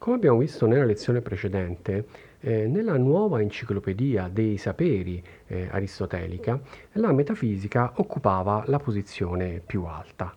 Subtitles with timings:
[0.00, 2.06] Come abbiamo visto nella lezione precedente,
[2.40, 6.58] eh, nella nuova enciclopedia dei saperi eh, aristotelica,
[6.92, 10.34] la metafisica occupava la posizione più alta.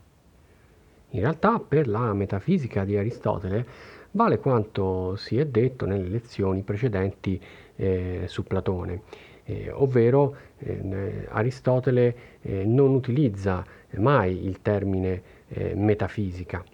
[1.11, 3.65] In realtà per la metafisica di Aristotele
[4.11, 7.41] vale quanto si è detto nelle lezioni precedenti
[7.77, 9.03] eh, su Platone,
[9.45, 15.21] eh, ovvero eh, Aristotele eh, non utilizza mai il termine
[15.75, 16.65] metafisica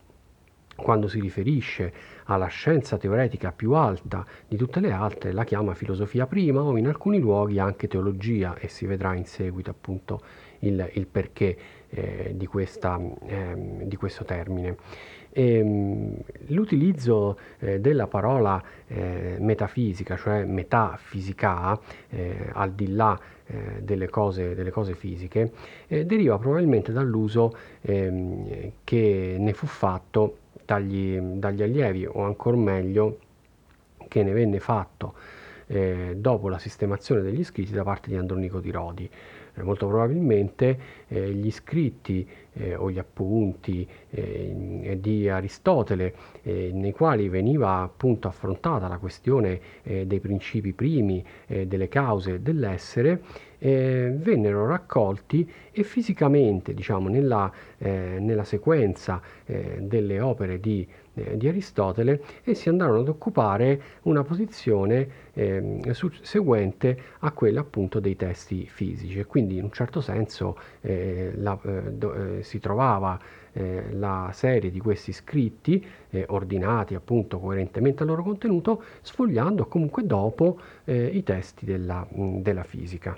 [0.80, 1.94] quando si riferisce
[2.26, 6.88] alla scienza teoretica più alta di tutte le altre, la chiama filosofia prima o in
[6.88, 10.22] alcuni luoghi anche teologia e si vedrà in seguito appunto
[10.60, 11.58] il, il perché
[11.90, 14.78] eh, di, questa, eh, di, questo termine.
[15.32, 16.16] E, ehm,
[16.48, 24.54] l'utilizzo eh, della parola eh, metafisica, cioè metafisica, eh, al di là eh, delle cose,
[24.56, 25.52] delle, cose, fisiche,
[25.88, 30.38] deriva probabilmente dall'uso ehm, che ne fu fatto
[30.70, 33.18] dagli, dagli allievi o ancora meglio
[34.08, 35.16] che ne venne fatto
[35.66, 39.10] eh, dopo la sistemazione degli scritti da parte di Andronico di Rodi.
[39.56, 46.14] Eh, molto probabilmente eh, gli scritti eh, o gli appunti eh, di Aristotele
[46.44, 53.22] eh, nei quali veniva appunto affrontata la questione dei principi primi, delle cause dell'essere,
[53.60, 60.88] vennero raccolti e fisicamente, diciamo, nella, nella sequenza delle opere di
[61.20, 65.82] eh, di Aristotele e si andarono ad occupare una posizione eh,
[66.22, 71.92] seguente a quella appunto dei testi fisici quindi in un certo senso eh, la, eh,
[71.92, 73.20] do, eh, si trovava
[73.52, 75.86] eh, la serie di questi scritti
[76.28, 83.16] ordinati appunto coerentemente al loro contenuto sfogliando comunque dopo i testi della, della fisica.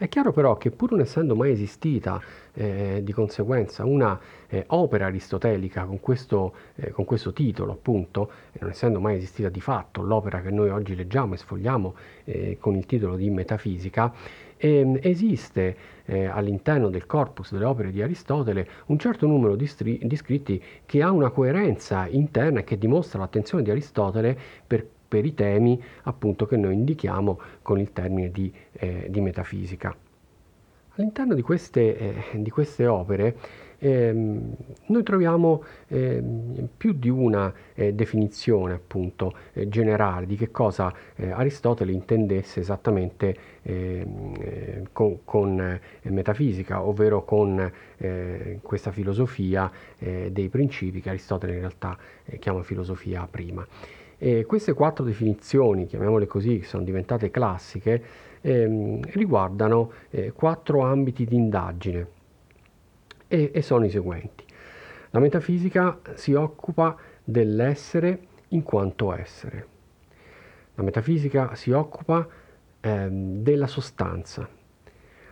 [0.00, 2.18] È chiaro però che pur non essendo mai esistita
[2.54, 8.70] eh, di conseguenza una eh, opera aristotelica con questo, eh, con questo titolo, appunto, non
[8.70, 12.86] essendo mai esistita di fatto l'opera che noi oggi leggiamo e sfogliamo eh, con il
[12.86, 14.10] titolo di Metafisica,
[14.56, 20.00] ehm, esiste eh, all'interno del corpus delle opere di Aristotele un certo numero di, stri-
[20.02, 24.34] di scritti che ha una coerenza interna e che dimostra l'attenzione di Aristotele
[24.66, 29.92] per per i temi appunto che noi indichiamo con il termine di, eh, di metafisica.
[30.94, 33.36] All'interno di queste, eh, di queste opere
[33.78, 34.54] ehm,
[34.86, 36.22] noi troviamo eh,
[36.76, 43.34] più di una eh, definizione appunto eh, generale di che cosa eh, Aristotele intendesse esattamente
[43.62, 47.72] ehm, eh, con, con metafisica, ovvero con
[48.62, 51.98] questa filosofia dei principi che Aristotele in realtà
[52.38, 53.66] chiama filosofia prima.
[54.22, 58.02] E queste quattro definizioni, chiamiamole così, sono diventate classiche,
[58.42, 62.06] ehm, riguardano eh, quattro ambiti di indagine
[63.26, 64.44] e, e sono i seguenti.
[65.12, 66.94] La metafisica si occupa
[67.24, 69.66] dell'essere in quanto essere.
[70.74, 72.28] La metafisica si occupa
[72.78, 74.46] ehm, della sostanza.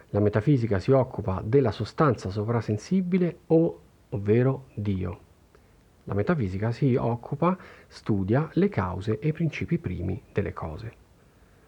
[0.09, 5.26] La metafisica si occupa della sostanza sovrasensibile o, ovvero Dio.
[6.09, 7.55] La metafisica si occupa,
[7.87, 10.93] studia le cause e i principi primi delle cose.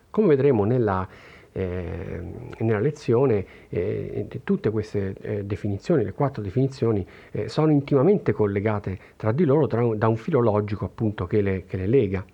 [0.08, 1.06] Come vedremo nella,
[1.52, 2.22] eh,
[2.58, 9.30] nella lezione, eh, tutte queste eh, definizioni, le quattro definizioni, eh, sono intimamente collegate tra
[9.30, 12.24] di loro tra, da un filo logico appunto che le, che le, lega.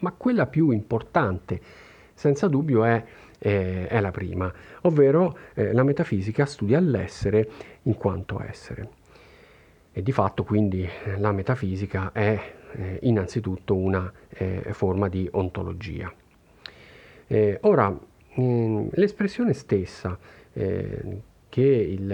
[0.00, 1.58] Ma quella più importante,
[2.12, 3.02] senza dubbio, è,
[3.38, 4.52] eh, è la prima,
[4.82, 7.48] ovvero eh, la metafisica studia l'essere
[7.84, 8.97] in quanto essere.
[9.98, 16.14] E di fatto quindi la metafisica è eh, innanzitutto una eh, forma di ontologia.
[17.26, 17.98] Eh, ora,
[18.40, 20.16] mm, l'espressione stessa
[20.52, 22.12] eh, che il,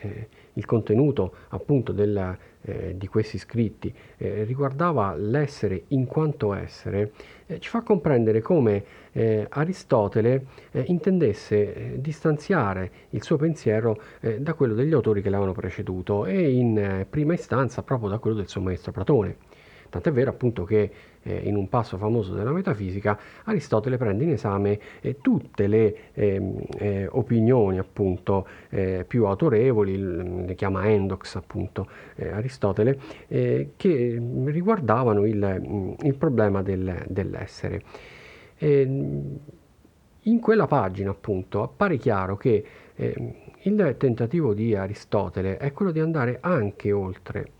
[0.00, 7.12] eh, il, contenuto appunto del, eh, di questi scritti eh, riguardava l'essere in quanto essere,
[7.46, 13.98] eh, ci fa comprendere come eh, Aristotele eh, intendesse distanziare il suo pensiero
[14.38, 18.48] da quello degli autori che l'avevano preceduto e in prima istanza proprio da quello del
[18.48, 19.36] suo maestro Platone.
[19.88, 20.90] Tant'è vero appunto che
[21.22, 26.62] eh, in un passo famoso della metafisica Aristotele prende in esame eh, tutte le ehm,
[26.78, 35.24] eh, opinioni appunto eh, più autorevoli, le chiama endox appunto eh, Aristotele, eh, che riguardavano
[35.26, 37.82] il, il problema del, dell'essere.
[38.58, 39.38] Ehm,
[40.22, 42.64] in quella pagina appunto appare chiaro che
[42.96, 47.52] il tentativo di Aristotele è quello di andare anche oltre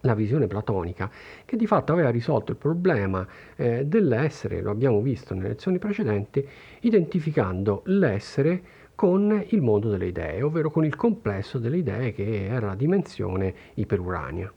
[0.00, 1.10] la visione platonica,
[1.44, 3.26] che di fatto aveva risolto il problema
[3.56, 6.46] eh, dell'essere, lo abbiamo visto nelle lezioni precedenti,
[6.80, 8.62] identificando l'essere
[8.94, 13.54] con il mondo delle idee, ovvero con il complesso delle idee che era la dimensione
[13.74, 14.52] iperuranea.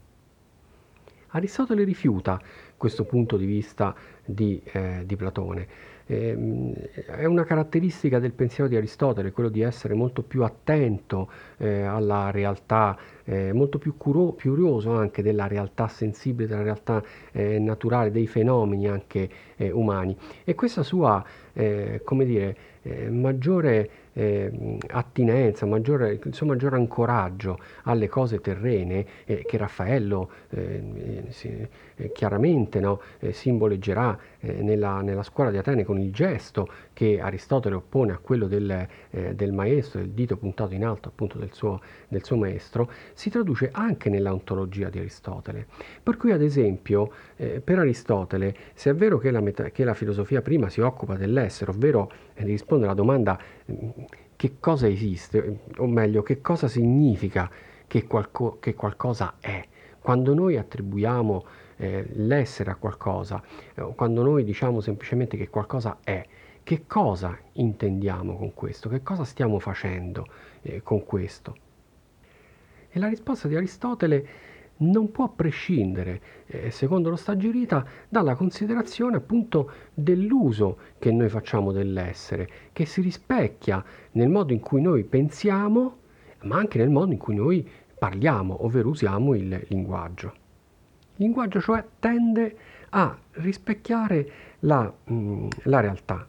[1.30, 2.40] Aristotele rifiuta
[2.78, 3.94] questo punto di vista
[4.26, 5.68] di, eh, di Platone.
[6.08, 6.36] Eh,
[7.06, 12.32] è una caratteristica del pensiero di Aristotele, quello di essere molto più attento eh, alla
[12.32, 18.26] realtà, eh, molto più curo- curioso anche della realtà sensibile, della realtà eh, naturale, dei
[18.26, 20.18] fenomeni anche eh, umani.
[20.44, 21.24] E questa sua,
[22.04, 22.56] come dire,
[23.10, 31.24] maggiore eh, attinenza, maggiore, il suo maggiore ancoraggio alle cose terrene eh, che Raffaello eh,
[31.30, 36.68] si, eh, chiaramente no, eh, simboleggerà eh, nella, nella, scuola di Atene con il gesto
[36.92, 41.54] che Aristotele oppone a quello del, del maestro, il dito puntato in alto appunto del
[41.54, 41.80] suo,
[42.10, 45.66] del suo maestro, si traduce anche nella ontologia di Aristotele.
[46.04, 50.42] Per cui ad esempio per Aristotele, se è vero che la, meta, che la filosofia
[50.42, 53.40] prima si occupa dell'essere, ovvero di rispondere alla domanda
[54.36, 57.50] che cosa esiste, o meglio, che cosa significa
[57.88, 59.66] che, qualco, che qualcosa è.
[60.00, 61.46] Quando noi attribuiamo
[61.78, 63.42] eh, l'essere a qualcosa,
[63.76, 66.26] eh, quando noi diciamo semplicemente che qualcosa è,
[66.64, 68.90] che cosa intendiamo con questo?
[68.90, 70.26] Che cosa stiamo facendo
[70.62, 71.56] eh, con questo?
[72.90, 74.28] E la risposta di Aristotele
[74.82, 82.50] non può prescindere, eh, secondo lo Stagirita, dalla considerazione appunto dell'uso che noi facciamo dell'essere,
[82.72, 85.98] che si rispecchia nel modo in cui noi pensiamo,
[86.44, 87.68] ma anche nel modo in cui noi
[87.98, 90.34] parliamo, ovvero usiamo il linguaggio.
[91.16, 92.56] Il linguaggio cioè tende
[92.92, 96.26] a rispecchiare la, mh, mm, la realtà,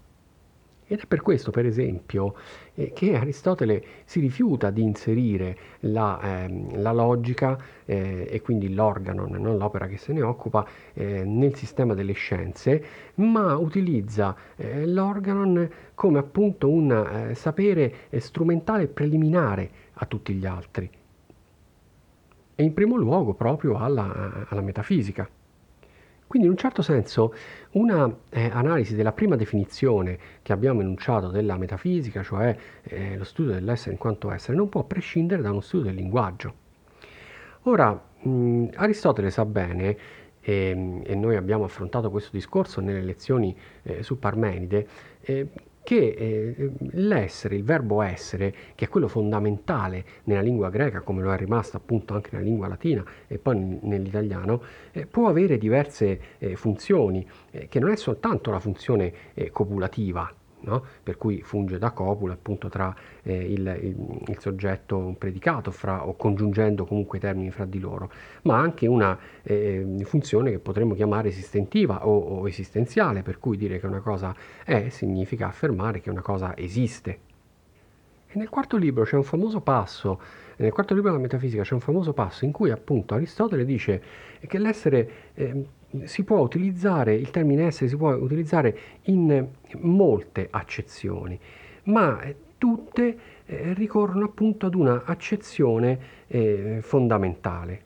[0.93, 2.35] ed è per questo, per esempio,
[2.75, 9.41] eh, che Aristotele si rifiuta di inserire la, ehm, la logica eh, e quindi l'organon,
[9.41, 12.85] non l'opera che se ne occupa, eh, nel sistema delle scienze,
[13.15, 20.91] ma utilizza eh, l'organon come appunto un eh, sapere strumentale preliminare a tutti gli altri.
[22.57, 25.29] E in primo luogo proprio alla, alla metafisica.
[26.31, 27.35] Quindi in un certo senso
[27.73, 33.53] una eh, analisi della prima definizione che abbiamo enunciato della metafisica, cioè eh, lo studio
[33.53, 36.55] dell'essere in quanto essere, non può prescindere da uno studio del linguaggio.
[37.63, 39.97] Ora, mh, Aristotele sa bene,
[40.41, 44.87] e, e, noi abbiamo affrontato questo discorso nelle lezioni eh, su Parmenide,
[45.23, 45.49] eh,
[45.83, 51.33] che eh, l'essere, il verbo essere, che è quello fondamentale nella lingua greca, come lo
[51.33, 54.63] è rimasto appunto anche nella lingua latina e poi nell'italiano,
[54.93, 60.33] eh, può avere diverse eh, funzioni, eh, che non è soltanto la funzione eh, copulativa,
[60.63, 60.85] no?
[61.03, 66.15] per cui funge da copula appunto tra eh, il, il, il, soggetto predicato fra, o
[66.15, 68.11] congiungendo comunque i termini fra di loro,
[68.43, 73.79] ma anche una eh, funzione che potremmo chiamare esistentiva o, o esistenziale, per cui dire
[73.79, 74.35] che una cosa
[74.65, 77.19] è significa affermare che una cosa esiste.
[78.33, 80.21] E nel quarto libro c'è un famoso passo,
[80.57, 84.03] nel quarto libro della metafisica c'è un famoso passo in cui appunto Aristotele dice
[84.47, 85.65] che l'essere eh,
[86.05, 89.47] si può utilizzare, il termine essere si può utilizzare in
[89.79, 91.39] molte accezioni,
[91.85, 92.21] ma
[92.59, 97.83] tutte eh, ricorrono appunto ad una accezione eh, fondamentale.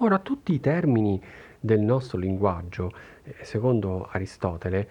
[0.00, 1.20] Ora, tutti i termini
[1.60, 2.92] del nostro linguaggio,
[3.24, 4.88] eh, secondo Aristotele,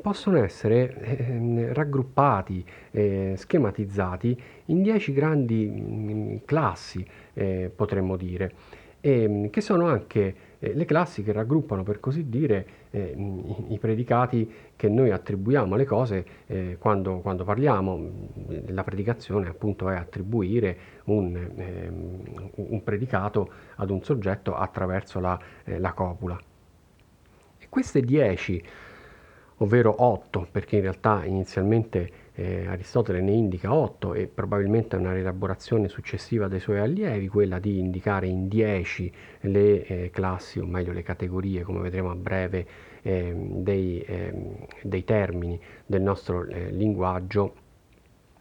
[0.00, 7.04] possono essere eh, raggruppati, eh, schematizzati in dieci grandi mh, mm, classi,
[7.34, 8.52] eh, potremmo dire,
[9.00, 13.14] e, che sono anche eh, le classi che raggruppano, per così dire, eh,
[13.68, 18.28] i, predicati che noi attribuiamo alle cose eh, quando, quando, parliamo.
[18.66, 25.78] La predicazione appunto è attribuire un, ehm, un predicato ad un soggetto attraverso la, eh,
[25.78, 26.38] la copula.
[27.58, 28.62] E queste dieci,
[29.56, 35.88] ovvero otto, perché in realtà inizialmente eh, Aristotele ne indica 8 e probabilmente una rielaborazione
[35.88, 41.02] successiva dei suoi allievi, quella di indicare in 10 le eh, classi, o meglio le
[41.02, 42.66] categorie, come vedremo a breve,
[43.02, 47.54] eh, dei, ehm, dei, termini del nostro eh, linguaggio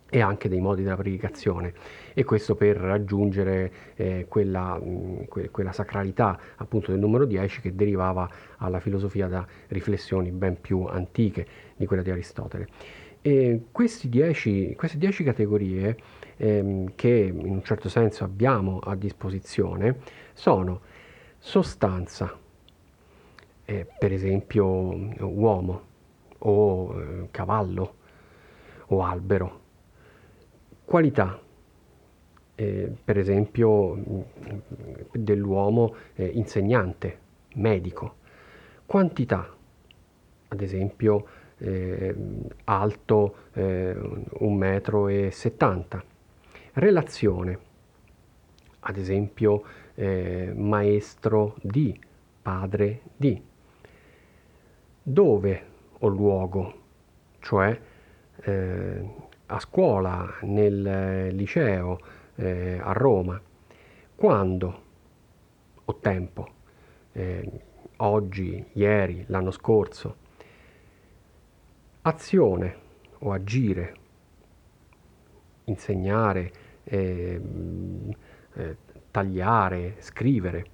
[0.09, 1.73] e anche dei modi della predicazione
[2.13, 7.75] e questo per raggiungere eh, quella, mh, que- quella, sacralità appunto del numero 10 che
[7.75, 8.27] derivava
[8.57, 12.67] alla filosofia da riflessioni ben più antiche di quella di Aristotele.
[13.21, 13.63] E
[14.03, 15.97] dieci, queste dieci categorie
[16.37, 19.97] ehm, che in un certo senso abbiamo a disposizione
[20.33, 20.81] sono
[21.37, 22.37] sostanza,
[23.65, 25.81] eh, per esempio uomo
[26.39, 27.95] o eh, cavallo
[28.87, 29.59] o albero,
[30.85, 31.39] qualità,
[32.55, 34.25] eh, per esempio
[35.11, 37.19] dell'uomo eh, insegnante,
[37.55, 38.15] medico,
[38.85, 39.55] quantità,
[40.47, 41.25] ad esempio
[41.59, 42.15] eh,
[42.65, 46.03] alto eh, 1,70 m.
[46.73, 47.59] Relazione,
[48.81, 49.63] ad esempio
[49.95, 51.99] eh, maestro di
[52.41, 53.41] padre di.
[55.01, 55.63] Dove
[55.99, 56.73] o luogo,
[57.39, 57.77] cioè
[58.41, 59.09] eh,
[59.47, 61.99] a scuola, nel liceo,
[62.35, 63.41] eh, a Roma.
[64.15, 64.81] Quando
[65.85, 66.47] o tempo,
[67.13, 67.49] eh,
[67.97, 70.27] oggi, ieri, l'anno scorso.
[72.09, 72.75] Azione
[73.19, 73.93] o agire,
[75.65, 76.51] insegnare,
[76.83, 77.39] eh,
[78.53, 78.77] eh,
[79.11, 80.65] tagliare, scrivere,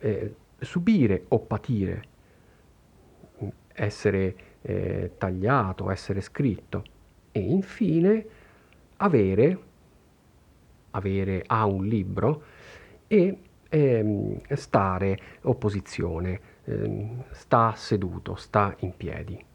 [0.00, 2.02] eh, subire o patire,
[3.72, 6.82] essere eh, tagliato, essere scritto
[7.30, 8.26] e infine
[8.96, 9.62] avere,
[10.90, 12.42] avere a un libro
[13.06, 19.46] e ehm, stare opposizione, ehm, sta seduto, sta in piedi.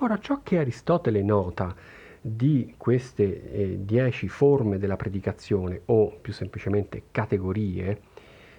[0.00, 1.74] Ora, ciò che Aristotele nota
[2.20, 8.00] di queste eh, dieci forme della predicazione o più semplicemente categorie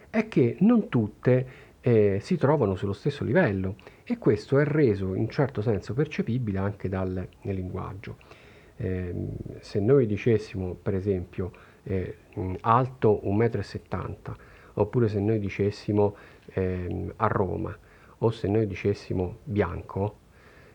[0.09, 1.47] è che non tutte
[1.81, 6.89] eh, si trovano sullo stesso livello e questo è reso in certo senso percepibile anche
[6.89, 8.17] dal linguaggio.
[8.75, 9.13] Eh,
[9.59, 11.51] se noi dicessimo per esempio
[11.83, 12.17] eh,
[12.61, 14.35] alto 1,70 m
[14.73, 16.15] oppure se noi dicessimo
[16.53, 17.77] eh, a Roma
[18.19, 20.25] o se noi dicessimo bianco,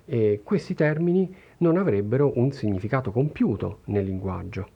[0.05, 4.69] eh, questi termini non avrebbero un significato compiuto nel linguaggio.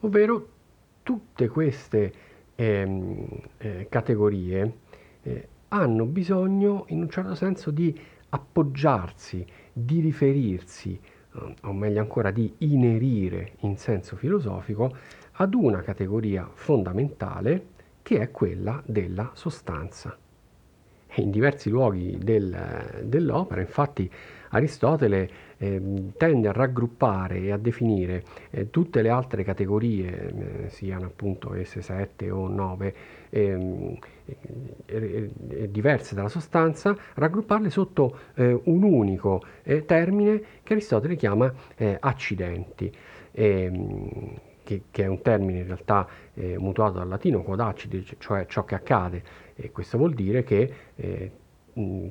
[0.00, 0.48] Ovvero
[1.02, 2.12] tutte queste
[2.54, 3.26] ehm,
[3.58, 4.78] eh, categorie
[5.22, 10.98] eh, hanno bisogno in un certo senso di appoggiarsi, di riferirsi,
[11.62, 14.94] o meglio ancora di inerire in senso filosofico
[15.32, 20.16] ad una categoria fondamentale che è quella della sostanza.
[21.16, 24.10] In diversi luoghi del, dell'opera, infatti,
[24.50, 31.06] Aristotele eh, tende a raggruppare e a definire eh, tutte le altre categorie, eh, siano
[31.06, 32.94] appunto esse 7 o 9,
[33.30, 33.96] ehm,
[34.86, 39.42] eh, eh, diverse dalla sostanza, raggrupparle sotto eh, un unico
[39.84, 41.52] termine che Aristotele chiama
[42.00, 42.92] accidenti.
[44.66, 48.64] Che, che, è un termine in realtà eh, mutuato dal latino quod accide, cioè ciò
[48.64, 49.22] che accade,
[49.54, 51.30] e questo vuol dire che eh,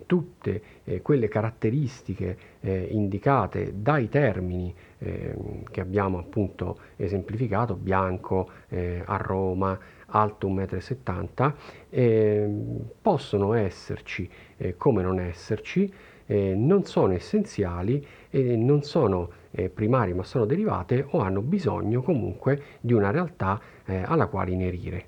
[0.06, 5.36] tutte eh, quelle caratteristiche eh, indicate dai termini eh,
[5.72, 11.54] che abbiamo appunto esemplificato, bianco eh, a Roma, alto 1,70 m,
[11.90, 14.30] ehm, possono esserci.
[14.78, 15.92] Come non esserci,
[16.28, 19.30] non sono essenziali e non sono
[19.74, 25.06] primari ma sono derivate o hanno bisogno comunque di una realtà alla quale inerire.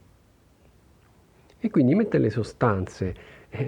[1.59, 3.15] E quindi mentre le sostanze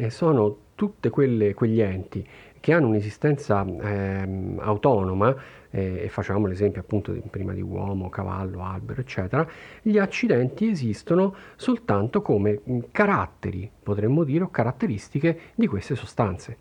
[0.10, 2.26] sono tutti quegli enti
[2.60, 5.36] che hanno un'esistenza eh, autonoma,
[5.72, 9.48] eh, e facciamo l'esempio appunto prima di uomo, cavallo, albero, eccetera,
[9.82, 16.58] gli accidenti esistono soltanto come mm, caratteri, potremmo dire, o caratteristiche di queste sostanze.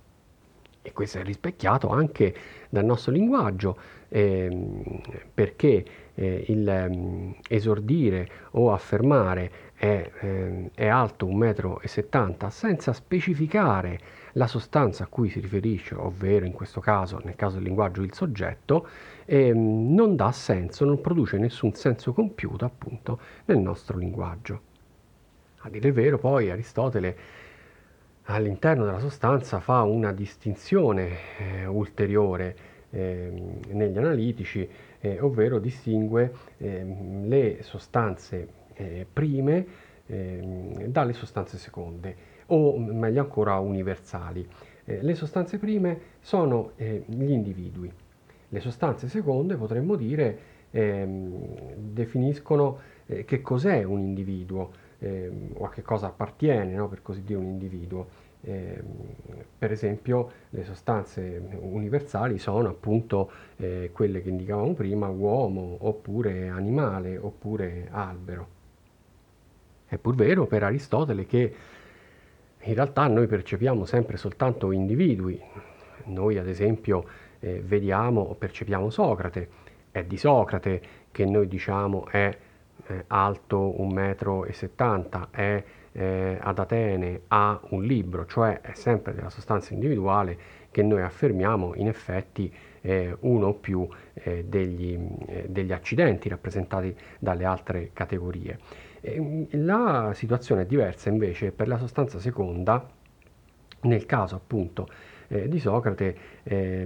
[0.89, 2.35] E questo è rispecchiato anche
[2.71, 3.77] dal nostro linguaggio,
[4.09, 4.49] eh,
[5.35, 14.01] perché eh, il eh, esordire o affermare è, eh, è alto 1,70 m senza specificare
[14.33, 18.15] la sostanza a cui si riferisce, ovvero in questo caso, nel caso del linguaggio, il
[18.15, 18.89] soggetto,
[19.27, 24.63] ehm, non dà senso, non produce nessun senso compiuto appunto nel nostro linguaggio.
[25.59, 27.17] A dire il vero, poi Aristotele
[28.31, 32.57] all'interno della sostanza fa una distinzione eh, ulteriore
[32.91, 33.31] eh,
[33.71, 34.69] negli analitici,
[35.01, 39.67] eh, ovvero distingue ehm, le sostanze eh, prime
[40.07, 44.47] ehm, dalle sostanze seconde o meglio ancora universali.
[44.85, 47.91] Eh, le sostanze prime sono eh, gli individui,
[48.49, 50.39] le sostanze seconde potremmo dire
[50.71, 57.23] ehm, definiscono che cos'è un individuo ehm, o a che cosa appartiene, no, per così
[57.23, 58.27] dire, un individuo.
[58.41, 58.81] Eh,
[59.59, 67.17] per esempio le sostanze universali sono appunto eh, quelle che indicavamo prima, uomo oppure animale
[67.17, 68.57] oppure albero.
[69.89, 71.55] È pur vero per Aristotele che
[72.61, 75.41] in realtà noi percepiamo sempre soltanto individui.
[76.05, 77.05] Noi ad esempio
[77.41, 79.49] eh, vediamo o percepiamo Socrate,
[79.91, 82.37] è di Socrate che noi diciamo è
[82.87, 89.31] eh, alto 1,70 m, è eh, ad Atene, ha un libro, cioè è sempre della
[89.31, 90.39] sostanza individuale
[90.71, 96.95] che noi affermiamo in effetti eh, uno o più eh, degli, eh, degli accidenti rappresentati
[97.19, 98.59] dalle altre categorie.
[99.01, 102.87] Ehm, la situazione è diversa invece per la sostanza seconda,
[103.83, 104.89] nel caso appunto
[105.29, 106.85] eh, di Socrate, eh,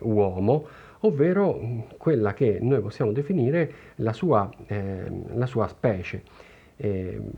[0.00, 0.66] uomo,
[1.00, 6.22] ovvero quella che noi possiamo definire la sua, eh, la sua specie.
[6.76, 7.30] Ehm,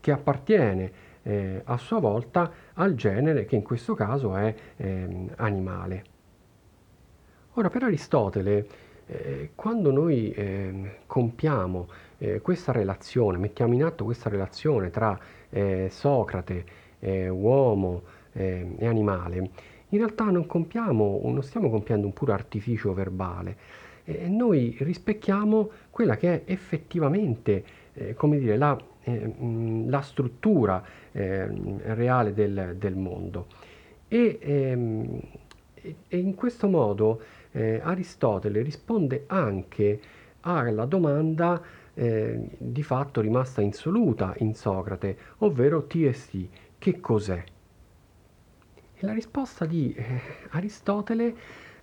[0.00, 6.04] che appartiene eh, a sua volta al genere che in questo caso è eh, animale.
[7.54, 8.66] Ora per Aristotele
[9.06, 15.18] eh, quando noi ehm, compiamo eh, questa relazione, mettiamo in atto questa relazione tra
[15.50, 18.00] eh, Socrate, uomo
[18.32, 19.50] e animale,
[19.94, 23.56] in realtà non compiamo, non stiamo compiendo un puro artificio verbale,
[24.26, 27.64] noi rispecchiamo quella che è effettivamente,
[28.16, 33.46] come dire, la, la struttura reale del, del mondo.
[34.08, 35.20] E, ehm,
[36.08, 37.20] e in questo modo
[37.52, 40.00] eh, Aristotele risponde anche
[40.40, 41.62] alla domanda
[41.94, 46.48] eh, di fatto rimasta insoluta in Socrate, ovvero TST,
[46.78, 47.42] che cos'è?
[49.04, 50.20] La risposta di eh,
[50.52, 51.34] Aristotele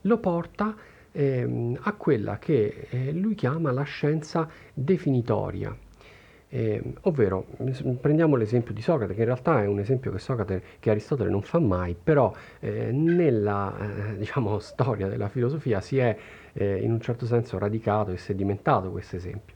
[0.01, 0.75] lo porta
[1.11, 5.75] ehm, a quella che eh, lui chiama la scienza definitoria.
[6.49, 7.45] Eh, ovvero,
[8.01, 11.43] prendiamo l'esempio di Socrate, che in realtà è un esempio che, Socrate, che Aristotele non
[11.43, 13.75] fa mai, però eh, nella
[14.13, 16.17] eh, diciamo, storia della filosofia si è
[16.53, 19.55] eh, in un certo senso radicato e sedimentato questo esempio.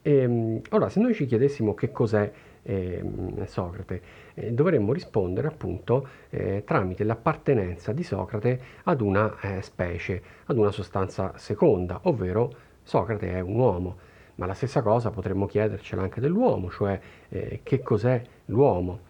[0.00, 4.02] E, ehm, se noi ci chiedessimo che cos'è ehm, Socrate,
[4.34, 11.32] eh, dovremmo rispondere appunto eh, tramite l'appartenenza di Socrate ad una specie, ad una sostanza
[11.36, 13.96] seconda, ovvero Socrate è un uomo.
[14.36, 16.98] Ma la stessa cosa potremmo chiedercela anche dell'uomo, cioè
[17.28, 19.08] eh, che cos'è l'uomo?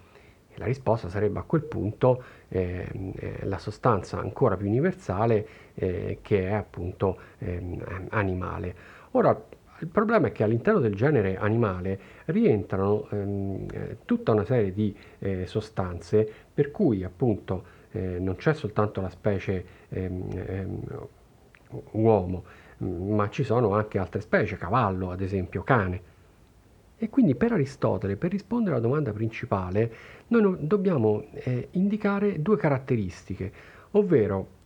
[0.58, 2.86] la risposta sarebbe a quel punto eh,
[3.42, 8.74] la sostanza ancora più universale eh, che è appunto ehm, animale.
[9.12, 9.40] Ora,
[9.80, 13.66] il problema è che all'interno del genere animale rientrano ehm,
[14.04, 19.64] tutta una serie di eh, sostanze per cui appunto eh, non c'è soltanto la specie
[19.88, 21.08] ehm, ehm
[21.92, 22.44] uomo,
[22.78, 26.16] ma ci sono anche altre specie, cavallo ad esempio, cane.
[26.96, 29.92] E quindi per Aristotele, per rispondere alla domanda principale,
[30.28, 33.52] noi dobbiamo eh, indicare due caratteristiche,
[33.92, 34.56] ovvero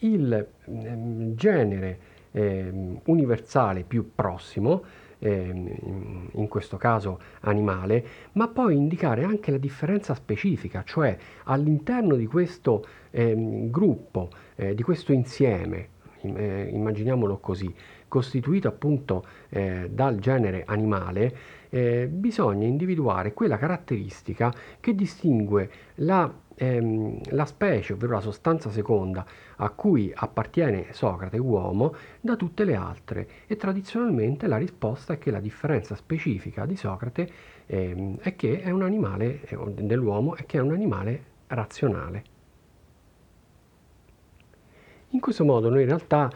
[0.00, 1.98] il eh, genere
[2.32, 4.82] eh, universale più prossimo,
[5.18, 12.26] ehm, in questo caso animale, ma poi indicare anche la differenza specifica, cioè all'interno di
[12.26, 17.72] questo ehm, gruppo, eh, di questo insieme eh, immaginiamolo così,
[18.08, 21.36] costituito appunto eh, dal genere animale,
[21.68, 29.24] eh, bisogna individuare quella caratteristica che distingue la, ehm, la, specie, ovvero la sostanza seconda
[29.56, 33.28] a cui appartiene Socrate, uomo, da tutte le altre.
[33.46, 37.30] E tradizionalmente la risposta è che la differenza specifica di Socrate
[37.66, 42.36] ehm, è che è un animale, eh, dell'uomo, è che è un animale razionale.
[45.10, 46.30] In questo modo noi in realtà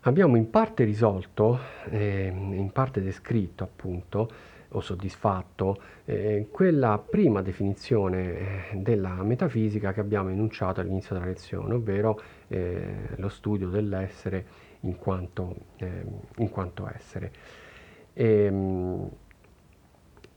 [0.00, 4.30] abbiamo in parte risolto, eh, in parte descritto appunto,
[4.72, 11.74] o soddisfatto, eh, quella prima definizione eh, della metafisica che abbiamo enunciato all'inizio della lezione,
[11.74, 17.32] ovvero eh, lo studio dell'essere in quanto, ehm, in quanto essere.
[18.12, 19.10] E, ehm,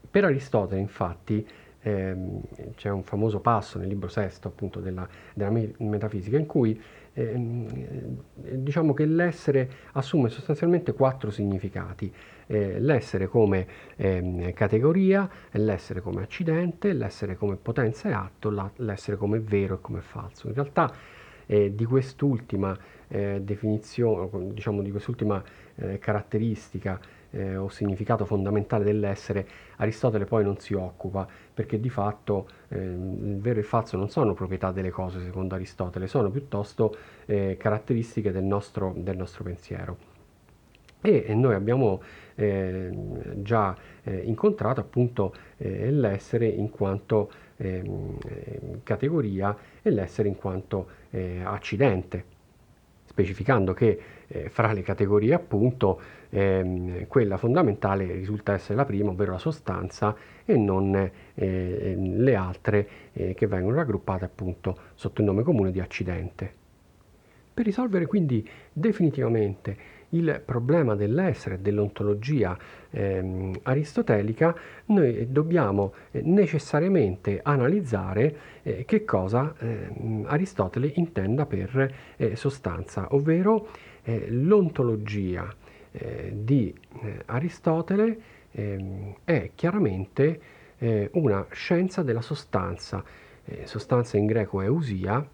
[0.09, 1.47] per Aristotele, infatti,
[1.81, 2.41] ehm,
[2.75, 6.81] c'è un famoso passo nel libro sesto appunto della, della metafisica in cui eh,
[7.13, 12.11] diciamo che l'essere assume sostanzialmente quattro significati.
[12.47, 19.39] Eh, l'essere come eh, categoria, l'essere come accidente, l'essere come potenza e atto, l'essere come
[19.39, 20.47] vero e come falso.
[20.47, 20.91] In realtà
[21.53, 22.75] eh, di quest'ultima
[23.07, 25.43] eh, definizione, diciamo di quest'ultima
[25.75, 32.47] eh, caratteristica eh, o significato fondamentale dell'essere, Aristotele poi non si occupa, perché di fatto
[32.69, 36.95] eh, il vero e il falso non sono proprietà delle cose, secondo Aristotele, sono piuttosto
[37.25, 40.11] eh, caratteristiche del nostro, del nostro pensiero.
[41.01, 42.01] E noi abbiamo
[42.35, 42.89] eh,
[43.41, 51.41] già eh, incontrato appunto eh, l'essere in quanto ehm, categoria e l'essere in quanto eh,
[51.43, 52.33] accidente
[53.13, 59.33] specificando che eh, fra le categorie appunto ehm, quella fondamentale risulta essere la prima, ovvero
[59.33, 65.43] la sostanza, e non eh, le altre eh, che vengono raggruppate appunto sotto il nome
[65.43, 66.61] comune di accidente.
[67.53, 69.77] Per risolvere quindi definitivamente
[70.13, 72.57] il problema dell'essere, dell'ontologia
[72.89, 82.35] ehm, aristotelica, noi dobbiamo eh, necessariamente analizzare eh, che cosa eh, Aristotele intenda per eh,
[82.35, 83.67] sostanza, ovvero
[84.03, 85.53] eh, l'ontologia
[85.91, 86.73] eh, di
[87.25, 88.17] Aristotele
[88.51, 90.61] ehm, è chiaramente
[91.11, 93.01] una scienza della sostanza.
[93.63, 95.25] sostanza in greco è usia,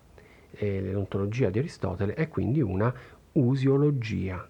[0.59, 2.93] l'ontologia di Aristotele è quindi una
[3.31, 4.47] usiologia.